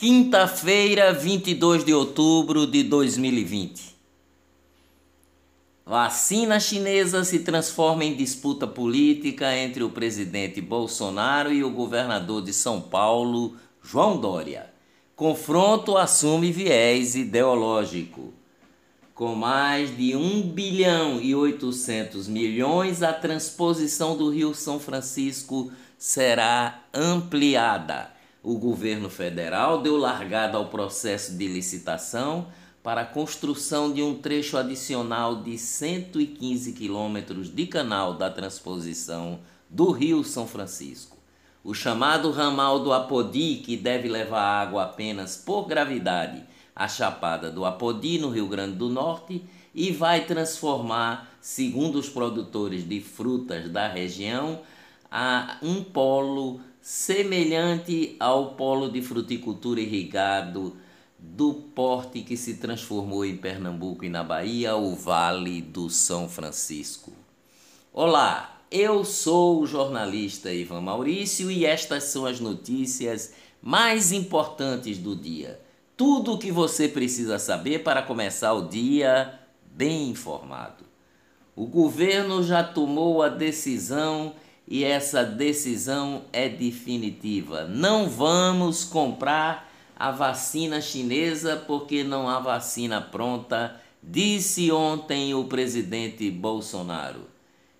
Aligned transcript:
Quinta-feira, 0.00 1.12
22 1.12 1.84
de 1.84 1.92
outubro 1.92 2.66
de 2.66 2.82
2020. 2.82 3.94
Vacina 5.84 6.58
chinesa 6.58 7.22
se 7.22 7.40
transforma 7.40 8.02
em 8.02 8.14
disputa 8.14 8.66
política 8.66 9.54
entre 9.54 9.84
o 9.84 9.90
presidente 9.90 10.58
Bolsonaro 10.58 11.52
e 11.52 11.62
o 11.62 11.68
governador 11.68 12.40
de 12.40 12.50
São 12.54 12.80
Paulo, 12.80 13.56
João 13.82 14.18
Dória. 14.18 14.72
Confronto 15.14 15.98
assume 15.98 16.50
viés 16.50 17.14
ideológico. 17.14 18.32
Com 19.14 19.34
mais 19.34 19.94
de 19.94 20.16
1 20.16 20.48
bilhão 20.48 21.20
e 21.20 21.34
800 21.34 22.26
milhões, 22.26 23.02
a 23.02 23.12
transposição 23.12 24.16
do 24.16 24.30
Rio 24.30 24.54
São 24.54 24.80
Francisco 24.80 25.70
será 25.98 26.84
ampliada 26.94 28.18
o 28.42 28.56
governo 28.58 29.10
federal 29.10 29.82
deu 29.82 29.96
largada 29.96 30.56
ao 30.56 30.68
processo 30.68 31.36
de 31.36 31.46
licitação 31.46 32.46
para 32.82 33.02
a 33.02 33.06
construção 33.06 33.92
de 33.92 34.02
um 34.02 34.14
trecho 34.14 34.56
adicional 34.56 35.42
de 35.42 35.58
115 35.58 36.72
quilômetros 36.72 37.54
de 37.54 37.66
canal 37.66 38.14
da 38.14 38.30
transposição 38.30 39.40
do 39.68 39.90
Rio 39.90 40.24
São 40.24 40.46
Francisco. 40.46 41.18
O 41.62 41.74
chamado 41.74 42.30
ramal 42.30 42.82
do 42.82 42.90
Apodi, 42.90 43.56
que 43.56 43.76
deve 43.76 44.08
levar 44.08 44.42
água 44.42 44.84
apenas 44.84 45.36
por 45.36 45.66
gravidade 45.66 46.42
à 46.74 46.88
Chapada 46.88 47.50
do 47.50 47.66
Apodi, 47.66 48.18
no 48.18 48.30
Rio 48.30 48.46
Grande 48.46 48.76
do 48.76 48.88
Norte, 48.88 49.44
e 49.74 49.92
vai 49.92 50.24
transformar, 50.24 51.30
segundo 51.38 51.98
os 51.98 52.08
produtores 52.08 52.88
de 52.88 53.00
frutas 53.02 53.68
da 53.68 53.86
região, 53.86 54.62
a 55.10 55.58
um 55.62 55.84
polo 55.84 56.60
semelhante 56.80 58.16
ao 58.18 58.54
polo 58.54 58.90
de 58.90 59.02
fruticultura 59.02 59.80
irrigado 59.80 60.76
do 61.18 61.52
porte 61.52 62.22
que 62.22 62.36
se 62.36 62.54
transformou 62.54 63.24
em 63.24 63.36
Pernambuco 63.36 64.04
e 64.04 64.08
na 64.08 64.24
Bahia, 64.24 64.74
o 64.76 64.94
Vale 64.94 65.60
do 65.60 65.90
São 65.90 66.28
Francisco. 66.28 67.12
Olá, 67.92 68.62
eu 68.70 69.04
sou 69.04 69.60
o 69.60 69.66
jornalista 69.66 70.50
Ivan 70.50 70.80
Maurício 70.80 71.50
e 71.50 71.66
estas 71.66 72.04
são 72.04 72.24
as 72.24 72.40
notícias 72.40 73.34
mais 73.60 74.12
importantes 74.12 74.96
do 74.96 75.14
dia. 75.14 75.60
Tudo 75.96 76.32
o 76.32 76.38
que 76.38 76.50
você 76.50 76.88
precisa 76.88 77.38
saber 77.38 77.82
para 77.82 78.00
começar 78.00 78.54
o 78.54 78.68
dia 78.68 79.38
bem 79.66 80.08
informado. 80.08 80.84
O 81.54 81.66
governo 81.66 82.42
já 82.42 82.64
tomou 82.64 83.22
a 83.22 83.28
decisão 83.28 84.34
e 84.70 84.84
essa 84.84 85.24
decisão 85.24 86.22
é 86.32 86.48
definitiva. 86.48 87.64
Não 87.64 88.08
vamos 88.08 88.84
comprar 88.84 89.68
a 89.96 90.12
vacina 90.12 90.80
chinesa 90.80 91.56
porque 91.66 92.04
não 92.04 92.28
há 92.28 92.38
vacina 92.38 93.00
pronta, 93.00 93.74
disse 94.00 94.70
ontem 94.70 95.34
o 95.34 95.44
presidente 95.44 96.30
Bolsonaro. 96.30 97.28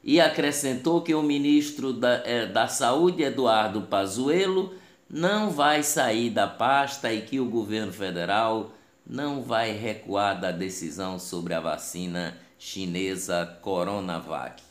E 0.02 0.20
acrescentou 0.20 1.00
que 1.00 1.14
o 1.14 1.22
ministro 1.22 1.92
da, 1.92 2.22
eh, 2.24 2.46
da 2.46 2.66
Saúde, 2.66 3.22
Eduardo 3.22 3.82
Pazuello, 3.82 4.74
não 5.08 5.50
vai 5.50 5.84
sair 5.84 6.30
da 6.30 6.48
pasta 6.48 7.12
e 7.12 7.22
que 7.22 7.38
o 7.38 7.48
governo 7.48 7.92
federal 7.92 8.72
não 9.06 9.42
vai 9.42 9.72
recuar 9.72 10.40
da 10.40 10.50
decisão 10.50 11.18
sobre 11.18 11.54
a 11.54 11.60
vacina 11.60 12.36
chinesa 12.58 13.46
Coronavac. 13.62 14.69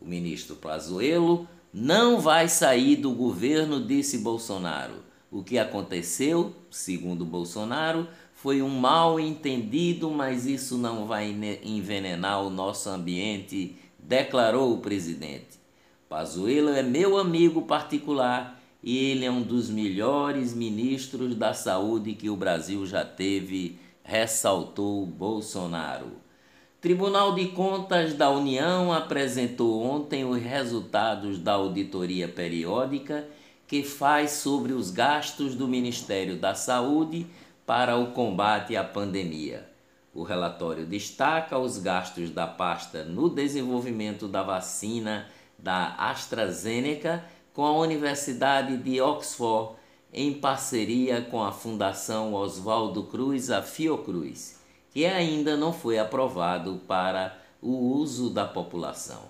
O 0.00 0.06
ministro 0.06 0.56
Pazuello 0.56 1.46
não 1.72 2.20
vai 2.20 2.48
sair 2.48 2.96
do 2.96 3.12
governo, 3.12 3.84
disse 3.84 4.18
Bolsonaro. 4.18 4.94
O 5.30 5.44
que 5.44 5.58
aconteceu, 5.58 6.54
segundo 6.70 7.24
Bolsonaro, 7.24 8.08
foi 8.34 8.62
um 8.62 8.70
mal 8.70 9.20
entendido, 9.20 10.10
mas 10.10 10.46
isso 10.46 10.78
não 10.78 11.06
vai 11.06 11.28
envenenar 11.62 12.42
o 12.42 12.50
nosso 12.50 12.88
ambiente, 12.88 13.76
declarou 13.98 14.72
o 14.74 14.78
presidente. 14.78 15.60
Pazuello 16.08 16.70
é 16.70 16.82
meu 16.82 17.18
amigo 17.18 17.62
particular 17.62 18.60
e 18.82 18.96
ele 18.96 19.24
é 19.24 19.30
um 19.30 19.42
dos 19.42 19.70
melhores 19.70 20.54
ministros 20.54 21.34
da 21.36 21.52
saúde 21.52 22.14
que 22.14 22.30
o 22.30 22.36
Brasil 22.36 22.84
já 22.86 23.04
teve, 23.04 23.78
ressaltou 24.02 25.06
Bolsonaro. 25.06 26.19
Tribunal 26.80 27.34
de 27.34 27.48
Contas 27.48 28.14
da 28.14 28.30
União 28.30 28.90
apresentou 28.90 29.82
ontem 29.82 30.24
os 30.24 30.40
resultados 30.40 31.38
da 31.38 31.52
auditoria 31.52 32.26
periódica 32.26 33.28
que 33.66 33.82
faz 33.82 34.30
sobre 34.30 34.72
os 34.72 34.90
gastos 34.90 35.54
do 35.54 35.68
Ministério 35.68 36.36
da 36.38 36.54
Saúde 36.54 37.26
para 37.66 37.98
o 37.98 38.12
combate 38.12 38.78
à 38.78 38.82
pandemia. 38.82 39.68
O 40.14 40.22
relatório 40.22 40.86
destaca 40.86 41.58
os 41.58 41.76
gastos 41.76 42.30
da 42.30 42.46
pasta 42.46 43.04
no 43.04 43.28
desenvolvimento 43.28 44.26
da 44.26 44.42
vacina 44.42 45.26
da 45.58 45.94
AstraZeneca 45.96 47.22
com 47.52 47.66
a 47.66 47.76
Universidade 47.76 48.78
de 48.78 49.02
Oxford 49.02 49.74
em 50.10 50.32
parceria 50.32 51.20
com 51.20 51.42
a 51.42 51.52
Fundação 51.52 52.32
Oswaldo 52.32 53.02
Cruz, 53.02 53.50
a 53.50 53.60
Fiocruz 53.60 54.59
que 54.90 55.06
ainda 55.06 55.56
não 55.56 55.72
foi 55.72 55.98
aprovado 55.98 56.80
para 56.86 57.38
o 57.62 57.70
uso 57.70 58.30
da 58.30 58.44
população. 58.44 59.28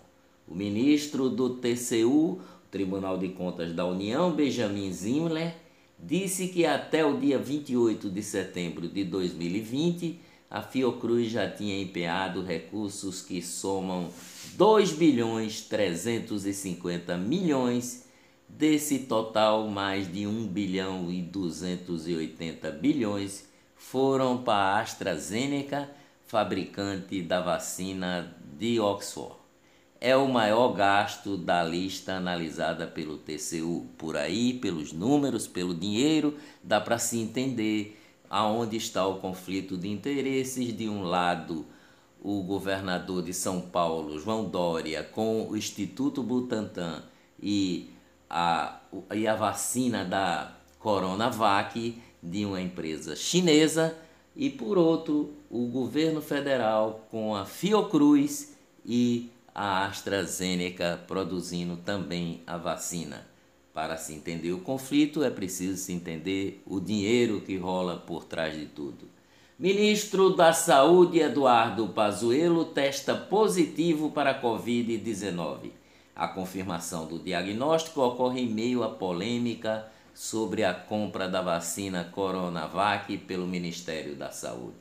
O 0.48 0.54
ministro 0.54 1.28
do 1.28 1.50
TCU, 1.50 2.40
Tribunal 2.70 3.18
de 3.18 3.28
Contas 3.28 3.72
da 3.72 3.84
União, 3.84 4.32
Benjamin 4.32 4.92
Zimler, 4.92 5.54
disse 5.98 6.48
que 6.48 6.64
até 6.64 7.04
o 7.04 7.18
dia 7.18 7.38
28 7.38 8.08
de 8.08 8.22
setembro 8.22 8.88
de 8.88 9.04
2020, 9.04 10.20
a 10.50 10.62
Fiocruz 10.62 11.30
já 11.30 11.48
tinha 11.48 11.80
empenhado 11.80 12.42
recursos 12.42 13.22
que 13.22 13.42
somam 13.42 14.08
2 14.56 14.92
bilhões 14.92 15.60
350 15.62 17.16
milhões, 17.16 18.08
desse 18.48 19.00
total 19.00 19.68
mais 19.68 20.12
de 20.12 20.26
1 20.26 20.48
bilhão 20.48 21.10
e 21.10 21.22
280 21.22 22.70
bilhões 22.72 23.49
foram 23.80 24.36
para 24.36 24.76
a 24.76 24.80
AstraZeneca, 24.80 25.90
fabricante 26.26 27.22
da 27.22 27.40
vacina 27.40 28.36
de 28.58 28.78
Oxford. 28.78 29.34
É 29.98 30.14
o 30.14 30.28
maior 30.28 30.68
gasto 30.74 31.36
da 31.36 31.64
lista 31.64 32.12
analisada 32.12 32.86
pelo 32.86 33.16
TCU. 33.16 33.86
Por 33.96 34.16
aí, 34.16 34.52
pelos 34.52 34.92
números, 34.92 35.48
pelo 35.48 35.74
dinheiro, 35.74 36.36
dá 36.62 36.80
para 36.80 36.98
se 36.98 37.18
entender 37.18 37.98
aonde 38.28 38.76
está 38.76 39.04
o 39.06 39.18
conflito 39.18 39.76
de 39.76 39.88
interesses. 39.88 40.76
De 40.76 40.88
um 40.88 41.02
lado, 41.02 41.66
o 42.22 42.42
governador 42.42 43.22
de 43.22 43.32
São 43.32 43.62
Paulo, 43.62 44.20
João 44.20 44.44
Dória, 44.44 45.02
com 45.02 45.48
o 45.48 45.56
Instituto 45.56 46.22
Butantan 46.22 47.02
e 47.42 47.90
a, 48.28 48.78
e 49.14 49.26
a 49.26 49.34
vacina 49.34 50.04
da 50.04 50.52
Coronavac 50.78 52.00
de 52.22 52.44
uma 52.44 52.60
empresa 52.60 53.16
chinesa 53.16 53.96
e 54.36 54.48
por 54.50 54.78
outro 54.78 55.32
o 55.50 55.66
governo 55.66 56.20
federal 56.20 57.06
com 57.10 57.34
a 57.34 57.44
Fiocruz 57.44 58.56
e 58.84 59.30
a 59.54 59.86
AstraZeneca 59.86 61.02
produzindo 61.06 61.76
também 61.76 62.40
a 62.46 62.56
vacina. 62.56 63.26
Para 63.72 63.96
se 63.96 64.14
entender 64.14 64.52
o 64.52 64.60
conflito 64.60 65.22
é 65.22 65.30
preciso 65.30 65.76
se 65.76 65.92
entender 65.92 66.62
o 66.66 66.80
dinheiro 66.80 67.40
que 67.40 67.56
rola 67.56 67.96
por 67.96 68.24
trás 68.24 68.56
de 68.56 68.66
tudo. 68.66 69.08
Ministro 69.58 70.30
da 70.30 70.52
Saúde 70.52 71.20
Eduardo 71.20 71.88
Pazuello 71.88 72.64
testa 72.64 73.14
positivo 73.14 74.10
para 74.10 74.30
a 74.30 74.42
Covid-19. 74.42 75.70
A 76.16 76.26
confirmação 76.26 77.06
do 77.06 77.18
diagnóstico 77.18 78.00
ocorre 78.00 78.40
em 78.40 78.48
meio 78.48 78.82
à 78.82 78.88
polêmica 78.88 79.86
sobre 80.20 80.64
a 80.64 80.74
compra 80.74 81.26
da 81.26 81.40
vacina 81.40 82.04
Coronavac 82.04 83.16
pelo 83.16 83.46
Ministério 83.46 84.14
da 84.14 84.30
Saúde. 84.30 84.76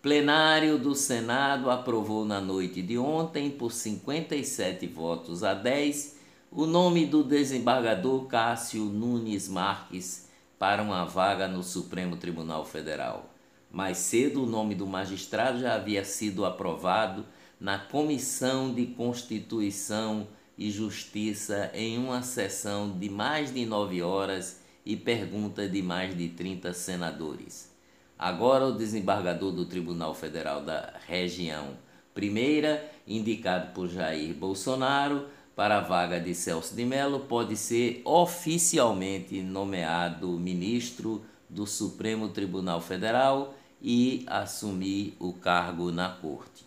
Plenário 0.00 0.78
do 0.78 0.94
Senado 0.94 1.68
aprovou 1.68 2.24
na 2.24 2.40
noite 2.40 2.80
de 2.80 2.96
ontem, 2.96 3.50
por 3.50 3.72
57 3.72 4.86
votos 4.86 5.42
a 5.42 5.52
10, 5.52 6.16
o 6.52 6.64
nome 6.64 7.06
do 7.06 7.24
desembargador 7.24 8.26
Cássio 8.26 8.84
Nunes 8.84 9.48
Marques 9.48 10.28
para 10.60 10.80
uma 10.80 11.04
vaga 11.04 11.48
no 11.48 11.64
Supremo 11.64 12.16
Tribunal 12.16 12.64
Federal. 12.64 13.34
Mais 13.68 13.98
cedo, 13.98 14.44
o 14.44 14.46
nome 14.46 14.76
do 14.76 14.86
magistrado 14.86 15.58
já 15.58 15.74
havia 15.74 16.04
sido 16.04 16.44
aprovado 16.44 17.26
na 17.58 17.80
Comissão 17.80 18.72
de 18.72 18.86
Constituição 18.86 20.28
e 20.56 20.70
Justiça 20.70 21.70
em 21.74 21.98
uma 21.98 22.22
sessão 22.22 22.96
de 22.96 23.08
mais 23.08 23.52
de 23.52 23.64
nove 23.66 24.02
horas 24.02 24.61
e 24.84 24.96
pergunta 24.96 25.68
de 25.68 25.80
mais 25.82 26.16
de 26.16 26.28
30 26.28 26.72
senadores. 26.72 27.70
Agora, 28.18 28.66
o 28.66 28.72
desembargador 28.72 29.52
do 29.52 29.64
Tribunal 29.64 30.14
Federal 30.14 30.62
da 30.62 30.94
Região 31.06 31.76
Primeira, 32.14 32.90
indicado 33.06 33.72
por 33.72 33.88
Jair 33.88 34.34
Bolsonaro 34.34 35.28
para 35.56 35.78
a 35.78 35.80
vaga 35.80 36.20
de 36.20 36.34
Celso 36.34 36.76
de 36.76 36.84
Mello, 36.84 37.20
pode 37.20 37.56
ser 37.56 38.02
oficialmente 38.04 39.40
nomeado 39.40 40.28
ministro 40.38 41.22
do 41.48 41.66
Supremo 41.66 42.28
Tribunal 42.28 42.80
Federal 42.80 43.54
e 43.80 44.24
assumir 44.26 45.16
o 45.18 45.32
cargo 45.32 45.90
na 45.90 46.10
corte. 46.10 46.66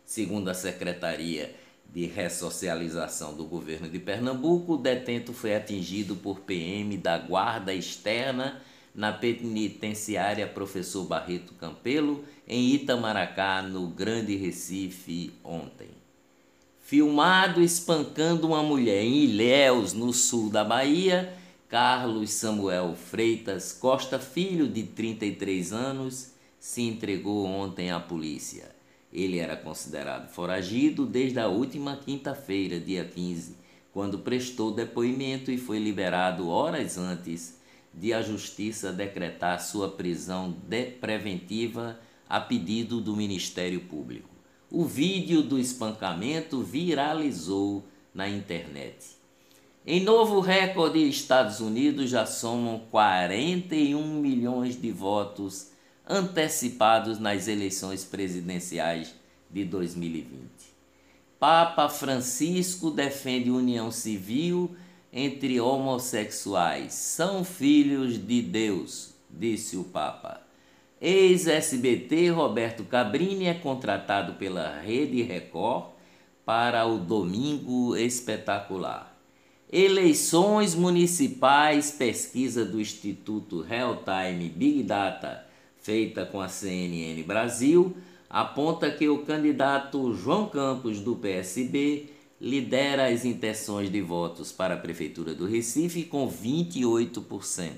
Segundo 0.04 0.50
a 0.50 0.56
Secretaria 0.56 1.54
de 1.94 2.08
Ressocialização 2.08 3.36
do 3.36 3.46
governo 3.46 3.88
de 3.88 4.00
Pernambuco, 4.00 4.74
o 4.74 4.78
detento 4.78 5.34
foi 5.34 5.54
atingido 5.54 6.16
por 6.16 6.40
PM 6.40 6.98
da 6.98 7.16
Guarda 7.20 7.76
Externa 7.76 8.60
na 8.96 9.14
penitenciária 9.14 10.48
Professor 10.48 11.06
Barreto 11.06 11.54
Campelo, 11.54 12.26
em 12.48 12.74
Itamaracá, 12.74 13.62
no 13.62 13.86
Grande 13.86 14.36
Recife, 14.36 15.32
ontem. 15.44 15.90
Filmado 16.82 17.62
espancando 17.62 18.48
uma 18.48 18.64
mulher 18.64 19.04
em 19.04 19.26
Ilhéus, 19.26 19.94
no 19.94 20.12
sul 20.12 20.50
da 20.50 20.64
Bahia, 20.64 21.38
Carlos 21.70 22.32
Samuel 22.32 22.96
Freitas 22.96 23.72
Costa 23.72 24.18
Filho, 24.18 24.68
de 24.68 24.82
33 24.82 25.72
anos, 25.72 26.34
se 26.60 26.82
entregou 26.82 27.46
ontem 27.46 27.92
à 27.92 28.00
polícia. 28.00 28.76
Ele 29.14 29.38
era 29.38 29.56
considerado 29.56 30.32
foragido 30.32 31.06
desde 31.06 31.40
a 31.40 31.48
última 31.48 31.96
quinta-feira, 31.96 32.80
dia 32.80 33.06
15, 33.06 33.56
quando 33.94 34.18
prestou 34.18 34.74
depoimento 34.74 35.52
e 35.52 35.60
foi 35.60 35.78
liberado 35.78 36.50
horas 36.50 36.98
antes 36.98 37.60
de 37.94 38.14
a 38.14 38.24
Justiça 38.24 38.92
decretar 38.92 39.62
sua 39.62 39.90
prisão 39.90 40.58
de 40.68 40.86
preventiva 40.86 42.00
a 42.28 42.42
pedido 42.42 43.00
do 43.00 43.16
Ministério 43.16 43.82
Público. 43.82 44.30
O 44.72 44.86
vídeo 44.86 45.44
do 45.44 45.60
espancamento 45.60 46.64
viralizou 46.64 47.86
na 48.12 48.28
internet. 48.28 49.19
Em 49.86 50.02
novo 50.02 50.40
recorde, 50.40 51.08
Estados 51.08 51.60
Unidos 51.62 52.10
já 52.10 52.26
somam 52.26 52.80
41 52.92 54.20
milhões 54.20 54.80
de 54.80 54.92
votos 54.92 55.72
antecipados 56.08 57.18
nas 57.18 57.48
eleições 57.48 58.04
presidenciais 58.04 59.16
de 59.50 59.64
2020. 59.64 60.50
Papa 61.40 61.88
Francisco 61.88 62.92
defende 62.92 63.50
união 63.50 63.90
civil 63.90 64.76
entre 65.14 65.60
homossexuais. 65.62 66.94
São 66.94 67.46
filhos 67.46 68.18
de 68.18 68.42
Deus, 68.42 69.14
disse 69.30 69.78
o 69.78 69.86
Papa. 69.86 70.42
Ex-SBT 71.02 72.30
Roberto 72.32 72.84
Cabrini 72.84 73.46
é 73.46 73.54
contratado 73.54 74.34
pela 74.34 74.78
Rede 74.82 75.22
Record 75.22 75.92
para 76.46 76.86
o 76.86 76.98
Domingo 76.98 77.96
Espetacular. 77.96 79.19
Eleições 79.72 80.74
municipais, 80.74 81.92
pesquisa 81.92 82.66
do 82.66 82.82
Instituto 82.82 83.62
Real 83.62 84.04
Time 84.04 84.50
Big 84.50 84.82
Data, 84.82 85.46
feita 85.80 86.26
com 86.26 86.42
a 86.42 86.50
CNN 86.50 87.22
Brasil, 87.22 87.96
aponta 88.28 88.90
que 88.90 89.08
o 89.08 89.20
candidato 89.20 90.12
João 90.16 90.50
Campos 90.50 91.02
do 91.02 91.16
PSB 91.16 92.08
lidera 92.42 93.10
as 93.10 93.24
intenções 93.24 93.92
de 93.92 94.02
votos 94.02 94.52
para 94.52 94.74
a 94.74 94.78
Prefeitura 94.78 95.36
do 95.36 95.46
Recife 95.46 96.04
com 96.04 96.28
28%. 96.28 97.70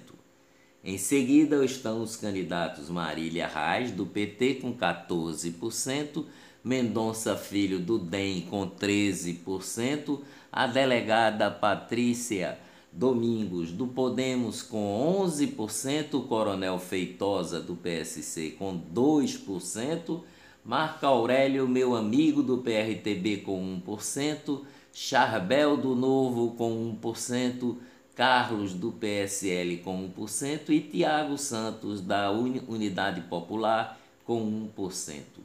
Em 0.81 0.97
seguida 0.97 1.65
estão 1.65 2.01
os 2.01 2.15
candidatos 2.15 2.89
Marília 2.89 3.49
Reis, 3.49 3.91
do 3.91 4.05
PT, 4.05 4.55
com 4.61 4.73
14%, 4.73 6.23
Mendonça 6.63 7.35
Filho, 7.35 7.79
do 7.79 7.97
DEM, 7.97 8.41
com 8.41 8.69
13%, 8.69 10.19
a 10.51 10.67
delegada 10.67 11.49
Patrícia 11.49 12.59
Domingos, 12.91 13.71
do 13.71 13.87
Podemos, 13.87 14.61
com 14.61 15.23
11%, 15.25 16.13
o 16.15 16.23
Coronel 16.23 16.77
Feitosa, 16.77 17.61
do 17.61 17.75
PSC, 17.75 18.51
com 18.59 18.77
2%, 18.77 20.21
Marco 20.63 21.05
Aurélio, 21.05 21.67
meu 21.67 21.95
amigo 21.95 22.43
do 22.43 22.59
PRTB 22.59 23.37
com 23.37 23.81
1%, 23.87 24.61
Charbel 24.93 25.77
do 25.77 25.95
Novo 25.95 26.51
com 26.51 26.95
1%, 27.01 27.77
Carlos 28.13 28.73
do 28.73 28.91
PSL 28.91 29.77
com 29.77 30.07
1% 30.09 30.69
e 30.69 30.81
Tiago 30.81 31.37
Santos 31.37 32.01
da 32.01 32.29
Unidade 32.29 33.21
Popular 33.21 33.99
com 34.25 34.69
1%. 34.77 35.40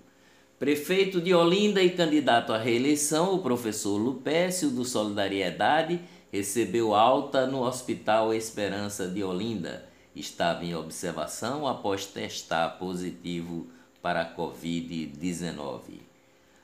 Prefeito 0.58 1.20
de 1.20 1.34
Olinda 1.34 1.82
e 1.82 1.90
candidato 1.90 2.50
à 2.50 2.56
reeleição, 2.56 3.34
o 3.34 3.40
professor 3.40 3.98
Lupécio 3.98 4.70
do 4.70 4.86
Solidariedade 4.86 6.00
recebeu 6.32 6.94
alta 6.94 7.46
no 7.46 7.62
Hospital 7.62 8.32
Esperança 8.32 9.06
de 9.06 9.22
Olinda. 9.22 9.86
Estava 10.14 10.64
em 10.64 10.74
observação 10.74 11.66
após 11.66 12.06
testar 12.06 12.78
positivo 12.78 13.66
para 14.00 14.22
a 14.22 14.34
Covid-19. 14.34 16.00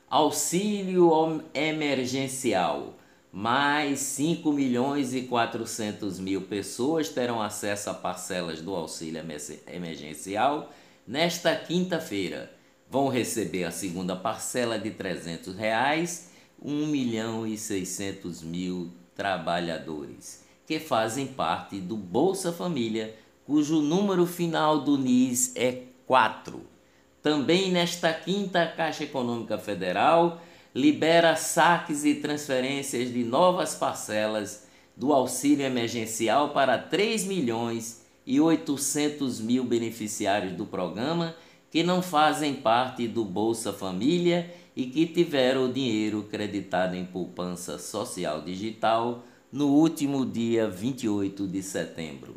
Auxílio 0.08 1.42
emergencial. 1.52 2.94
Mais 3.30 4.00
5 4.00 4.52
milhões 4.52 5.12
e 5.12 5.22
400 5.22 6.18
mil 6.18 6.40
pessoas 6.42 7.10
terão 7.10 7.42
acesso 7.42 7.90
a 7.90 7.94
parcelas 7.94 8.62
do 8.62 8.74
auxílio 8.74 9.22
emergencial 9.66 10.72
nesta 11.06 11.54
quinta-feira. 11.54 12.61
Vão 12.92 13.08
receber 13.08 13.64
a 13.64 13.70
segunda 13.70 14.14
parcela 14.14 14.78
de 14.78 14.90
300 14.90 15.56
reais, 15.56 16.30
1 16.62 16.86
milhão 16.88 17.46
e 17.46 17.56
600 17.56 18.43
mil 18.43 18.93
trabalhadores, 19.17 20.44
que 20.67 20.78
fazem 20.78 21.26
parte 21.26 21.81
do 21.81 21.96
Bolsa 21.96 22.52
Família, 22.52 23.17
cujo 23.46 23.81
número 23.81 24.26
final 24.26 24.81
do 24.81 24.98
NIS 24.98 25.56
é 25.56 25.84
4. 26.06 26.60
Também 27.22 27.72
nesta 27.72 28.12
quinta, 28.12 28.64
a 28.64 28.67
Caixa 28.70 29.05
Econômica 29.05 29.56
Federal 29.56 30.43
libera 30.74 31.34
saques 31.34 32.05
e 32.05 32.17
transferências 32.17 33.10
de 33.10 33.24
novas 33.24 33.74
parcelas 33.74 34.67
do 34.94 35.14
auxílio 35.14 35.64
emergencial 35.64 36.50
para 36.50 36.76
3 36.76 37.24
milhões 37.24 38.02
e 38.26 38.38
800 38.38 39.40
mil 39.40 39.64
beneficiários 39.64 40.52
do 40.52 40.67
programa 40.67 41.34
que 41.72 41.82
não 41.82 42.02
fazem 42.02 42.55
parte 42.55 43.08
do 43.08 43.24
Bolsa 43.24 43.72
Família 43.72 44.52
e 44.76 44.84
que 44.84 45.06
tiveram 45.06 45.64
o 45.64 45.72
dinheiro 45.72 46.29
creditado 46.31 46.94
em 46.94 47.06
poupança 47.06 47.79
social 47.79 48.43
digital 48.43 49.24
no 49.50 49.69
último 49.69 50.26
dia 50.26 50.69
28 50.69 51.48
de 51.48 51.62
setembro. 51.62 52.36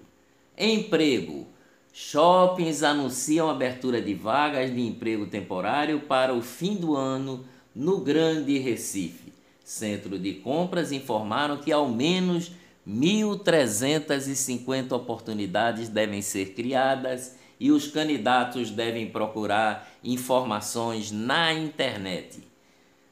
Emprego. 0.58 1.48
Shoppings 1.92 2.82
anunciam 2.82 3.50
abertura 3.50 4.02
de 4.02 4.14
vagas 4.14 4.74
de 4.74 4.80
emprego 4.80 5.28
temporário 5.28 6.00
para 6.02 6.34
o 6.34 6.42
fim 6.42 6.76
do 6.76 6.96
ano 6.96 7.44
no 7.76 8.00
Grande 8.00 8.58
Recife. 8.58 9.34
Centro 9.66 10.18
de 10.18 10.36
compras 10.36 10.94
informaram 10.94 11.58
que 11.58 11.74
ao 11.74 11.90
menos 11.90 12.54
1.350 12.88 14.94
oportunidades 14.94 15.90
devem 15.90 16.22
ser 16.22 16.54
criadas 16.54 17.36
e 17.60 17.72
os 17.72 17.88
candidatos 17.88 18.70
devem 18.70 19.10
procurar 19.10 19.90
informações 20.04 21.12
na 21.12 21.54
internet. 21.54 22.44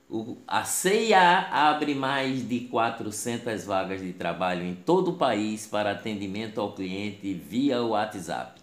O, 0.09 0.37
a 0.47 0.63
CIA 0.63 1.47
abre 1.51 1.95
mais 1.95 2.47
de 2.47 2.61
400 2.61 3.63
vagas 3.65 4.01
de 4.01 4.13
trabalho 4.13 4.63
em 4.63 4.75
todo 4.75 5.11
o 5.11 5.17
país 5.17 5.65
para 5.65 5.91
atendimento 5.91 6.61
ao 6.61 6.73
cliente 6.73 7.33
via 7.33 7.81
WhatsApp. 7.81 8.61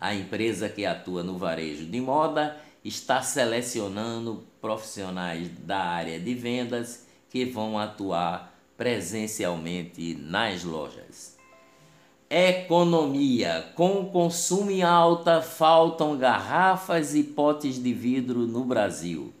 A 0.00 0.14
empresa 0.14 0.68
que 0.68 0.84
atua 0.84 1.22
no 1.22 1.38
varejo 1.38 1.86
de 1.86 2.00
moda 2.00 2.56
está 2.84 3.22
selecionando 3.22 4.44
profissionais 4.60 5.48
da 5.60 5.78
área 5.78 6.18
de 6.18 6.34
vendas 6.34 7.06
que 7.28 7.44
vão 7.44 7.78
atuar 7.78 8.54
presencialmente 8.76 10.14
nas 10.14 10.64
lojas. 10.64 11.29
Economia. 12.32 13.72
Com 13.74 14.04
consumo 14.04 14.70
em 14.70 14.84
alta, 14.84 15.42
faltam 15.42 16.16
garrafas 16.16 17.12
e 17.12 17.24
potes 17.24 17.82
de 17.82 17.92
vidro 17.92 18.46
no 18.46 18.62
Brasil. 18.64 19.34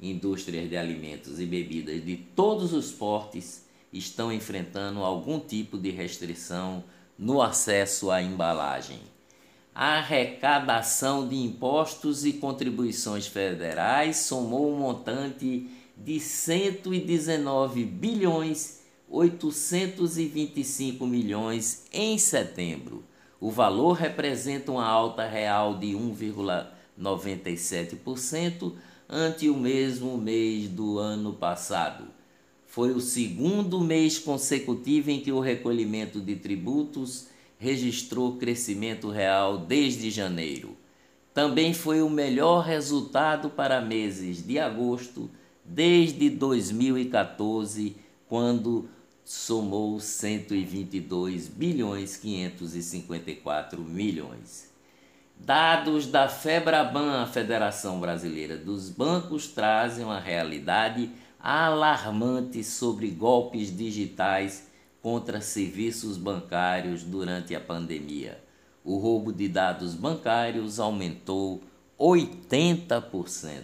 indústrias 0.00 0.66
de 0.70 0.74
alimentos 0.74 1.38
e 1.38 1.44
bebidas 1.44 2.02
de 2.02 2.16
todos 2.16 2.72
os 2.72 2.90
portes 2.90 3.66
estão 3.92 4.32
enfrentando 4.32 5.04
algum 5.04 5.38
tipo 5.38 5.76
de 5.76 5.90
restrição 5.90 6.82
no 7.18 7.42
acesso 7.42 8.10
à 8.10 8.22
embalagem. 8.22 9.00
A 9.74 9.98
arrecadação 9.98 11.28
de 11.28 11.36
impostos 11.36 12.24
e 12.24 12.32
contribuições 12.32 13.26
federais 13.26 14.16
somou 14.16 14.72
um 14.72 14.78
montante 14.78 15.68
de 15.94 16.18
119 16.18 17.84
bilhões 17.84 18.79
825 19.10 21.06
milhões 21.06 21.84
em 21.92 22.16
setembro. 22.16 23.04
O 23.40 23.50
valor 23.50 23.94
representa 23.94 24.70
uma 24.70 24.86
alta 24.86 25.26
real 25.26 25.76
de 25.78 25.88
1,97% 25.88 28.74
ante 29.08 29.48
o 29.48 29.56
mesmo 29.56 30.16
mês 30.16 30.68
do 30.68 30.96
ano 30.98 31.32
passado. 31.32 32.04
Foi 32.66 32.92
o 32.92 33.00
segundo 33.00 33.80
mês 33.80 34.16
consecutivo 34.18 35.10
em 35.10 35.20
que 35.20 35.32
o 35.32 35.40
recolhimento 35.40 36.20
de 36.20 36.36
tributos 36.36 37.26
registrou 37.58 38.36
crescimento 38.36 39.10
real 39.10 39.58
desde 39.58 40.08
janeiro. 40.08 40.76
Também 41.34 41.74
foi 41.74 42.00
o 42.00 42.08
melhor 42.08 42.64
resultado 42.64 43.50
para 43.50 43.80
meses 43.80 44.46
de 44.46 44.56
agosto 44.58 45.28
desde 45.64 46.30
2014, 46.30 47.96
quando 48.28 48.88
somou 49.30 50.00
122 50.00 51.46
bilhões 51.46 52.16
554 52.16 53.80
milhões. 53.80 54.72
Dados 55.38 56.08
da 56.08 56.28
FEBRABAN, 56.28 57.22
a 57.22 57.26
Federação 57.28 58.00
Brasileira 58.00 58.56
dos 58.56 58.90
Bancos, 58.90 59.46
trazem 59.46 60.04
uma 60.04 60.18
realidade 60.18 61.12
alarmante 61.38 62.64
sobre 62.64 63.08
golpes 63.08 63.74
digitais 63.74 64.66
contra 65.00 65.40
serviços 65.40 66.16
bancários 66.16 67.04
durante 67.04 67.54
a 67.54 67.60
pandemia. 67.60 68.42
O 68.84 68.96
roubo 68.96 69.32
de 69.32 69.46
dados 69.46 69.94
bancários 69.94 70.80
aumentou 70.80 71.62
80%. 71.96 73.62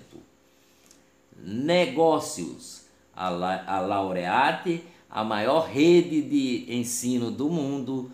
Negócios. 1.37 2.87
A, 3.13 3.31
Laureate, 3.31 4.85
a 5.09 5.25
maior 5.25 5.69
rede 5.69 6.23
de 6.23 6.67
ensino 6.75 7.31
do 7.31 7.49
mundo, 7.49 8.11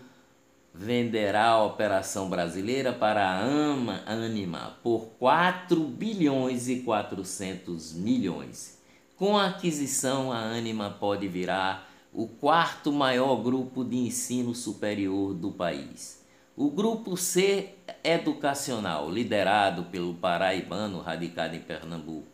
venderá 0.75 1.49
a 1.49 1.65
operação 1.65 2.29
brasileira 2.29 2.93
para 2.93 3.25
a 3.25 3.41
AMA, 3.41 4.03
Anima 4.07 4.77
por 4.83 5.07
4 5.19 5.79
bilhões 5.85 6.69
e 6.69 6.81
400 6.81 7.93
milhões. 7.95 8.81
Com 9.17 9.37
a 9.37 9.49
aquisição, 9.49 10.33
a 10.33 10.39
Anima 10.39 10.91
pode 10.91 11.29
virar 11.29 11.91
o 12.13 12.27
quarto 12.27 12.93
maior 12.93 13.37
grupo 13.37 13.85
de 13.85 13.97
ensino 13.97 14.55
superior 14.55 15.35
do 15.35 15.51
país. 15.51 16.23
O 16.57 16.71
grupo 16.71 17.17
C 17.17 17.71
Educacional, 18.05 19.11
liderado 19.11 19.85
pelo 19.85 20.15
paraibano 20.15 21.01
radicado 21.01 21.55
em 21.57 21.61
Pernambuco, 21.61 22.27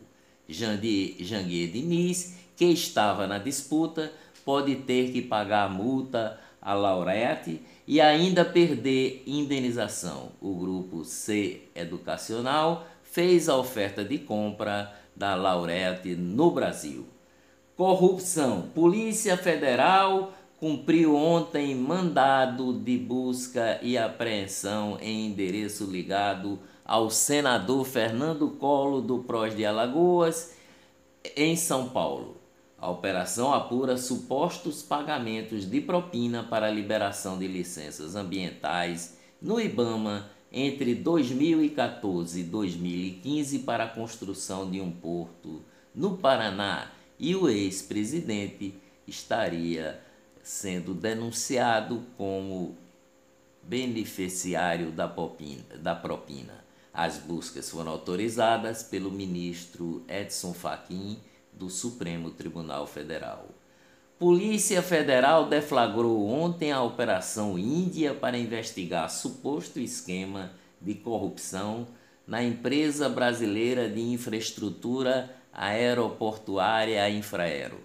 Janguier 0.47 1.71
Diniz, 1.71 2.35
que 2.55 2.65
estava 2.65 3.27
na 3.27 3.37
disputa, 3.37 4.11
pode 4.49 4.77
ter 4.77 5.11
que 5.11 5.21
pagar 5.21 5.69
multa 5.69 6.39
a 6.59 6.73
Laureate 6.73 7.61
e 7.85 8.01
ainda 8.01 8.43
perder 8.43 9.21
indenização. 9.27 10.31
O 10.41 10.55
grupo 10.55 11.05
C 11.05 11.65
Educacional 11.75 12.87
fez 13.03 13.47
a 13.47 13.55
oferta 13.55 14.03
de 14.03 14.17
compra 14.17 14.91
da 15.15 15.35
Laureate 15.35 16.15
no 16.15 16.49
Brasil. 16.49 17.05
Corrupção. 17.77 18.71
Polícia 18.73 19.37
Federal 19.37 20.33
cumpriu 20.59 21.15
ontem 21.15 21.75
mandado 21.75 22.73
de 22.73 22.97
busca 22.97 23.77
e 23.83 23.99
apreensão 23.99 24.97
em 24.99 25.27
endereço 25.27 25.85
ligado 25.85 26.57
ao 26.83 27.11
senador 27.11 27.85
Fernando 27.85 28.49
Colo 28.49 28.99
do 28.99 29.19
Prós 29.19 29.55
de 29.55 29.63
Alagoas, 29.63 30.55
em 31.37 31.55
São 31.55 31.87
Paulo. 31.89 32.38
A 32.81 32.89
operação 32.89 33.53
apura 33.53 33.97
supostos 33.97 34.81
pagamentos 34.81 35.69
de 35.69 35.81
propina 35.81 36.43
para 36.43 36.71
liberação 36.71 37.37
de 37.37 37.45
licenças 37.45 38.15
ambientais 38.15 39.17
no 39.41 39.59
IBAMA 39.59 40.29
entre 40.51 40.95
2014 40.95 42.39
e 42.39 42.43
2015 42.43 43.59
para 43.59 43.83
a 43.83 43.89
construção 43.89 44.69
de 44.69 44.79
um 44.79 44.91
porto 44.91 45.61
no 45.93 46.17
Paraná 46.17 46.89
e 47.19 47.35
o 47.35 47.49
ex-presidente 47.49 48.73
estaria 49.05 49.99
sendo 50.41 50.93
denunciado 50.93 52.03
como 52.17 52.77
beneficiário 53.61 54.89
da 54.89 55.07
propina, 55.07 55.77
da 55.77 55.93
propina. 55.93 56.63
As 56.93 57.17
buscas 57.17 57.69
foram 57.69 57.91
autorizadas 57.91 58.83
pelo 58.83 59.11
ministro 59.11 60.03
Edson 60.07 60.53
Fachin 60.53 61.19
do 61.59 61.69
Supremo 61.69 62.31
Tribunal 62.31 62.87
Federal. 62.87 63.49
Polícia 64.17 64.81
Federal 64.81 65.47
deflagrou 65.47 66.25
ontem 66.27 66.71
a 66.71 66.81
Operação 66.81 67.59
Índia 67.59 68.13
para 68.13 68.37
investigar 68.37 69.09
suposto 69.09 69.79
esquema 69.79 70.51
de 70.81 70.93
corrupção 70.93 71.87
na 72.25 72.41
empresa 72.41 73.09
brasileira 73.09 73.89
de 73.89 73.99
infraestrutura 73.99 75.35
aeroportuária 75.51 77.09
Infraero. 77.09 77.79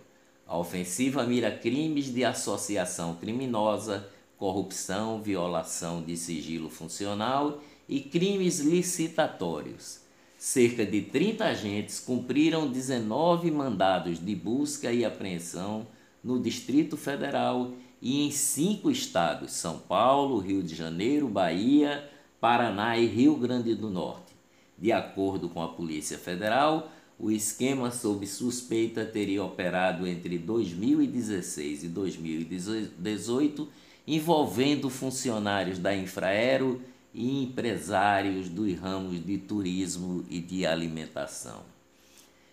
A 0.47 0.57
ofensiva 0.57 1.25
mira 1.25 1.51
crimes 1.51 2.13
de 2.13 2.25
associação 2.25 3.17
criminosa, 3.17 4.09
corrupção, 4.37 5.21
violação 5.21 6.03
de 6.03 6.17
sigilo 6.17 6.71
funcional 6.71 7.61
e 7.89 8.01
crimes 8.01 8.61
licitatórios 8.61 10.04
cerca 10.45 10.85
de 10.85 11.01
30 11.01 11.43
agentes 11.43 11.99
cumpriram 11.99 12.71
19 12.71 13.51
mandados 13.51 14.23
de 14.23 14.37
busca 14.37 14.93
e 14.93 15.03
apreensão 15.03 15.87
no 16.23 16.39
Distrito 16.39 16.99
Federal 16.99 17.73
e 18.01 18.27
em 18.27 18.31
cinco 18.31 18.91
estados: 18.91 19.53
São 19.53 19.79
Paulo, 19.79 20.39
Rio 20.39 20.63
de 20.63 20.75
Janeiro, 20.75 21.29
Bahia, 21.29 22.11
Paraná 22.39 22.99
e 22.99 23.07
Rio 23.07 23.37
Grande 23.37 23.75
do 23.75 23.89
Norte. 23.89 24.35
De 24.77 24.93
acordo 24.93 25.49
com 25.49 25.63
a 25.63 25.69
Polícia 25.69 26.19
Federal, 26.19 26.93
o 27.19 27.31
esquema 27.31 27.91
sob 27.91 28.27
suspeita 28.27 29.03
teria 29.03 29.43
operado 29.43 30.07
entre 30.07 30.37
2016 30.37 31.85
e 31.85 31.89
2018, 31.89 33.67
envolvendo 34.07 34.91
funcionários 34.91 35.79
da 35.79 35.97
Infraero 35.97 36.83
e 37.15 37.45
empresários 37.45 38.49
dos 38.49 38.77
ramos 38.77 39.25
de 39.25 39.39
turismo 39.39 40.25
e 40.29 40.41
de 40.41 40.67
alimentação. 40.67 41.63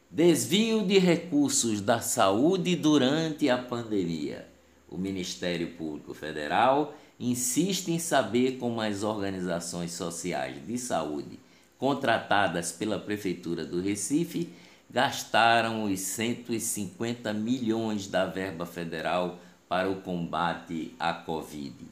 Desvio 0.10 0.86
de 0.86 1.00
recursos 1.00 1.82
da 1.82 2.00
saúde 2.00 2.75
durante 2.75 3.50
a 3.50 3.58
pandemia. 3.58 4.48
O 4.88 4.98
Ministério 4.98 5.72
Público 5.72 6.13
Federal 6.13 6.94
insiste 7.20 7.89
em 7.89 7.98
saber 7.98 8.58
como 8.58 8.82
as 8.82 9.03
organizações 9.03 9.94
sociais 9.94 10.58
de 10.68 10.77
saúde 10.77 11.39
contratadas 11.80 12.72
pela 12.72 13.00
Prefeitura 13.00 13.65
do 13.65 13.82
Recife 13.82 14.50
gastaram 14.89 15.86
os 15.86 16.00
150 16.00 17.34
milhões 17.34 18.08
da 18.08 18.25
verba 18.25 18.65
federal 18.65 19.39
para 19.68 19.89
o 19.89 20.01
combate 20.01 20.94
à 21.00 21.13
Covid 21.13 21.91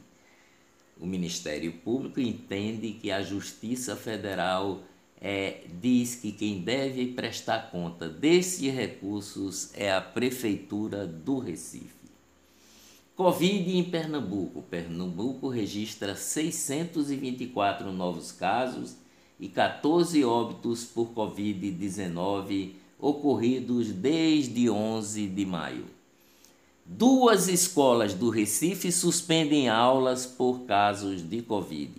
o 1.00 1.06
Ministério 1.06 1.72
Público 1.72 2.20
entende 2.20 2.92
que 2.92 3.10
a 3.10 3.22
Justiça 3.22 3.96
Federal 3.96 4.82
é, 5.20 5.64
diz 5.80 6.14
que 6.14 6.32
quem 6.32 6.60
deve 6.60 7.08
prestar 7.08 7.70
conta 7.70 8.08
desses 8.08 8.72
recursos 8.72 9.70
é 9.74 9.92
a 9.92 10.00
Prefeitura 10.00 11.06
do 11.06 11.38
Recife. 11.38 12.00
Covid 13.16 13.76
em 13.76 13.84
Pernambuco. 13.84 14.62
Pernambuco 14.62 15.48
registra 15.48 16.16
624 16.16 17.92
novos 17.92 18.32
casos 18.32 18.96
e 19.38 19.48
14 19.48 20.24
óbitos 20.24 20.84
por 20.84 21.12
Covid-19 21.12 22.72
ocorridos 22.98 23.88
desde 23.88 24.70
11 24.70 25.26
de 25.28 25.44
maio. 25.44 25.99
Duas 26.92 27.46
escolas 27.46 28.14
do 28.14 28.30
Recife 28.30 28.90
suspendem 28.90 29.68
aulas 29.68 30.26
por 30.26 30.62
casos 30.62 31.22
de 31.22 31.40
Covid. 31.40 31.92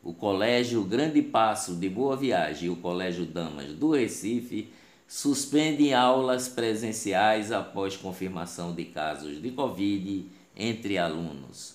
O 0.00 0.14
Colégio 0.14 0.84
Grande 0.84 1.20
Passo 1.20 1.74
de 1.74 1.88
Boa 1.88 2.16
Viagem 2.16 2.68
e 2.68 2.70
o 2.70 2.76
Colégio 2.76 3.26
Damas 3.26 3.72
do 3.72 3.90
Recife 3.90 4.72
suspendem 5.08 5.92
aulas 5.92 6.46
presenciais 6.46 7.50
após 7.50 7.96
confirmação 7.96 8.72
de 8.72 8.84
casos 8.84 9.42
de 9.42 9.50
Covid 9.50 10.26
entre 10.56 10.98
alunos. 10.98 11.74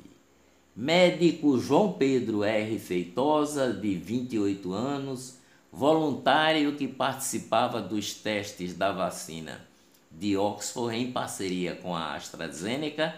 Médico 0.76 1.56
João 1.58 1.92
Pedro 1.92 2.42
R. 2.42 2.78
Feitosa, 2.78 3.72
de 3.72 3.94
28 3.94 4.72
anos, 4.72 5.38
voluntário 5.70 6.74
que 6.76 6.88
participava 6.88 7.80
dos 7.80 8.14
testes 8.14 8.74
da 8.74 8.90
vacina 8.90 9.64
de 10.10 10.36
Oxford 10.36 10.96
em 10.96 11.10
parceria 11.10 11.74
com 11.74 11.94
a 11.94 12.14
AstraZeneca, 12.14 13.14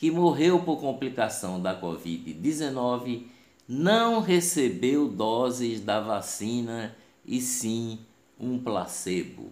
que 0.00 0.10
morreu 0.10 0.60
por 0.60 0.80
complicação 0.80 1.60
da 1.60 1.78
Covid-19, 1.78 3.24
não 3.68 4.20
recebeu 4.20 5.06
doses 5.06 5.78
da 5.78 6.00
vacina 6.00 6.96
e 7.22 7.38
sim 7.38 7.98
um 8.40 8.58
placebo. 8.58 9.50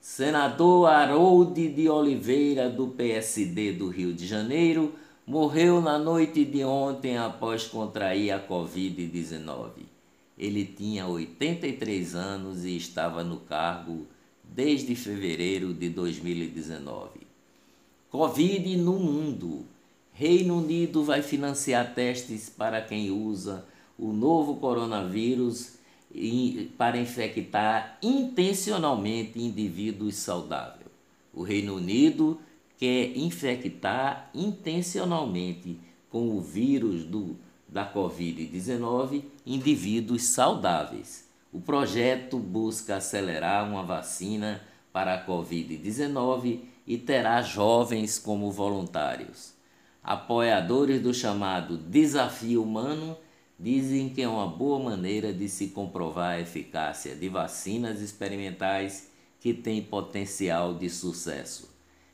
Senador 0.00 0.88
Harold 0.88 1.70
de 1.70 1.88
Oliveira, 1.88 2.70
do 2.70 2.86
PSD 2.86 3.72
do 3.72 3.88
Rio 3.88 4.14
de 4.14 4.28
Janeiro, 4.28 4.94
morreu 5.26 5.80
na 5.80 5.98
noite 5.98 6.44
de 6.44 6.62
ontem 6.62 7.18
após 7.18 7.66
contrair 7.66 8.30
a 8.30 8.40
Covid-19. 8.40 9.70
Ele 10.38 10.64
tinha 10.64 11.04
83 11.04 12.14
anos 12.14 12.64
e 12.64 12.76
estava 12.76 13.24
no 13.24 13.38
cargo 13.38 14.06
desde 14.44 14.94
fevereiro 14.94 15.74
de 15.74 15.88
2019. 15.88 17.27
Covid 18.10 18.76
no 18.76 18.94
mundo. 18.94 19.66
Reino 20.12 20.58
Unido 20.58 21.04
vai 21.04 21.22
financiar 21.22 21.94
testes 21.94 22.48
para 22.48 22.80
quem 22.80 23.10
usa 23.10 23.66
o 23.98 24.12
novo 24.12 24.56
coronavírus 24.56 25.74
para 26.78 26.98
infectar 26.98 27.98
intencionalmente 28.02 29.38
indivíduos 29.38 30.14
saudáveis. 30.14 30.88
O 31.34 31.42
Reino 31.42 31.76
Unido 31.76 32.40
quer 32.78 33.16
infectar 33.16 34.30
intencionalmente 34.34 35.78
com 36.08 36.34
o 36.34 36.40
vírus 36.40 37.04
do, 37.04 37.36
da 37.68 37.92
Covid-19 37.92 39.22
indivíduos 39.44 40.22
saudáveis. 40.22 41.28
O 41.52 41.60
projeto 41.60 42.38
busca 42.38 42.96
acelerar 42.96 43.68
uma 43.68 43.82
vacina 43.82 44.62
para 44.92 45.14
a 45.14 45.26
Covid-19 45.26 46.60
e 46.88 46.96
terá 46.96 47.42
jovens 47.42 48.18
como 48.18 48.50
voluntários. 48.50 49.52
Apoiadores 50.02 51.02
do 51.02 51.12
chamado 51.12 51.76
Desafio 51.76 52.62
Humano 52.62 53.14
dizem 53.60 54.08
que 54.08 54.22
é 54.22 54.28
uma 54.28 54.46
boa 54.46 54.78
maneira 54.78 55.30
de 55.30 55.50
se 55.50 55.66
comprovar 55.66 56.36
a 56.36 56.40
eficácia 56.40 57.14
de 57.14 57.28
vacinas 57.28 58.00
experimentais 58.00 59.10
que 59.38 59.52
têm 59.52 59.82
potencial 59.82 60.72
de 60.72 60.88
sucesso. 60.88 61.68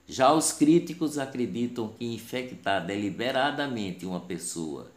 Já 0.08 0.32
os 0.32 0.50
críticos 0.50 1.18
acreditam 1.18 1.86
que 1.88 2.04
infectar 2.12 2.84
deliberadamente 2.84 4.04
uma 4.04 4.20
pessoa 4.20 4.90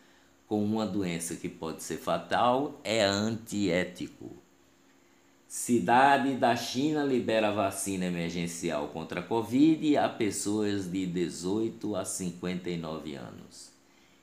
com 0.48 0.64
uma 0.64 0.88
doença 0.88 1.36
que 1.36 1.48
pode 1.48 1.84
ser 1.84 1.98
fatal 1.98 2.82
é 2.84 3.04
antiético. 3.04 4.47
Cidade 5.48 6.34
da 6.34 6.58
China 6.58 7.06
libera 7.06 7.54
vacina 7.54 8.04
emergencial 8.04 8.90
contra 8.90 9.22
a 9.22 9.24
Covid 9.24 9.96
a 9.96 10.10
pessoas 10.10 10.92
de 10.92 11.06
18 11.06 11.96
a 11.96 12.04
59 12.04 13.16
anos. 13.16 13.72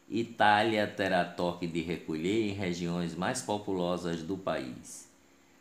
Itália 0.07 0.87
terá 0.87 1.25
toque 1.25 1.67
de 1.67 1.81
recolher 1.81 2.51
em 2.51 2.53
regiões 2.53 3.15
mais 3.15 3.41
populosas 3.41 4.23
do 4.23 4.37
país. 4.37 5.09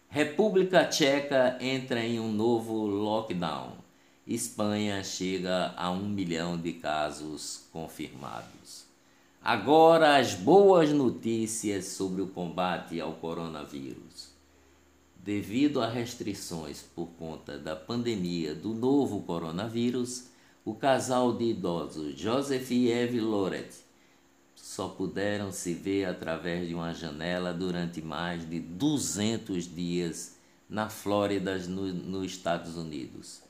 República 0.09 0.83
Tcheca 0.83 1.57
entra 1.61 2.03
em 2.03 2.19
um 2.19 2.29
novo 2.29 2.85
lockdown. 2.85 3.77
Espanha 4.27 5.01
chega 5.01 5.73
a 5.77 5.89
um 5.89 6.09
milhão 6.09 6.57
de 6.57 6.73
casos 6.73 7.69
confirmados. 7.71 8.83
Agora, 9.41 10.17
as 10.17 10.33
boas 10.33 10.91
notícias 10.91 11.85
sobre 11.85 12.21
o 12.21 12.27
combate 12.27 12.99
ao 12.99 13.13
coronavírus. 13.13 14.32
Devido 15.23 15.81
a 15.81 15.87
restrições 15.87 16.81
por 16.81 17.07
conta 17.17 17.57
da 17.57 17.77
pandemia 17.77 18.53
do 18.53 18.73
novo 18.73 19.21
coronavírus, 19.21 20.25
o 20.65 20.75
casal 20.75 21.37
de 21.37 21.45
idosos 21.45 22.19
Joseph 22.19 22.69
e 22.71 22.91
Eve 22.91 23.21
Loret 23.21 23.69
só 24.53 24.89
puderam 24.89 25.49
se 25.49 25.73
ver 25.73 26.03
através 26.03 26.67
de 26.67 26.75
uma 26.75 26.93
janela 26.93 27.53
durante 27.53 28.01
mais 28.01 28.45
de 28.49 28.59
200 28.59 29.73
dias 29.73 30.35
na 30.69 30.89
Flórida, 30.89 31.57
no, 31.69 31.93
nos 31.93 32.25
Estados 32.25 32.75
Unidos. 32.75 33.41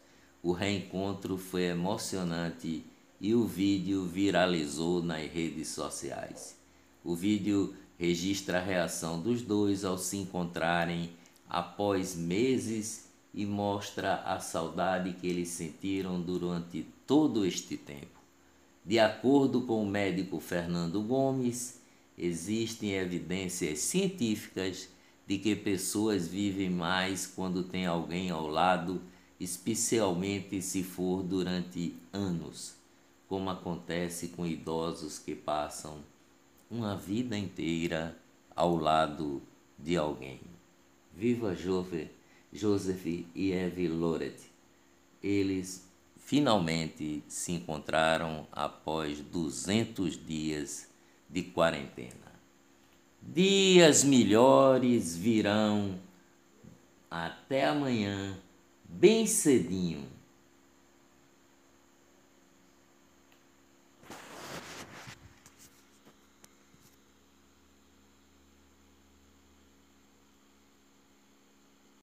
O 0.44 0.52
reencontro 0.52 1.40
foi 1.40 1.64
emocionante 1.64 2.86
e 3.20 3.34
o 3.34 3.48
vídeo 3.48 4.06
viralizou 4.06 5.02
nas 5.02 5.28
redes 5.28 5.70
sociais. 5.70 6.56
O 7.04 7.16
vídeo 7.16 7.74
registra 7.98 8.60
a 8.60 8.64
reação 8.64 9.20
dos 9.20 9.42
dois 9.42 9.84
ao 9.84 9.98
se 9.98 10.18
encontrarem 10.18 11.10
após 11.54 12.16
meses 12.16 13.08
e 13.32 13.46
mostra 13.46 14.16
a 14.24 14.40
saudade 14.40 15.14
que 15.14 15.28
eles 15.28 15.50
sentiram 15.50 16.20
durante 16.20 16.84
todo 17.06 17.46
este 17.46 17.78
tempo. 17.78 18.20
De 18.84 18.98
acordo 18.98 19.62
com 19.62 19.84
o 19.84 19.86
médico 19.86 20.40
Fernando 20.40 21.00
Gomes, 21.04 21.80
existem 22.18 22.94
evidências 22.94 23.80
científicas 23.80 24.90
de 25.28 25.38
que 25.38 25.56
pessoas 25.56 26.28
vivem 26.28 26.72
mais 26.72 27.28
quando 27.28 27.64
tem 27.64 27.86
alguém 27.86 28.32
ao 28.32 28.48
lado, 28.48 29.00
especialmente 29.40 30.60
se 30.60 30.82
for 30.82 31.22
durante 31.22 31.96
anos, 32.12 32.74
como 33.28 33.52
acontece 33.52 34.30
com 34.30 34.44
idosos 34.46 35.20
que 35.20 35.36
passam 35.36 36.00
uma 36.70 36.96
vida 36.96 37.38
inteira 37.38 38.18
ao 38.56 38.76
lado 38.76 39.40
de 39.78 39.96
alguém. 39.96 40.53
Viva 41.16 41.56
Joseph 41.56 43.06
e 43.36 43.52
Eve 43.52 43.88
Loret. 43.88 44.36
Eles 45.22 45.88
finalmente 46.18 47.24
se 47.28 47.52
encontraram 47.52 48.48
após 48.52 49.20
200 49.20 50.26
dias 50.26 50.88
de 51.30 51.44
quarentena. 51.44 52.34
Dias 53.22 54.04
melhores 54.04 55.16
virão. 55.16 56.00
Até 57.10 57.66
amanhã, 57.66 58.38
bem 58.84 59.28
cedinho. 59.28 60.13